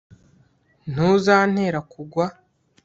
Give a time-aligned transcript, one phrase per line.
[0.91, 2.25] ntuzantera kugwa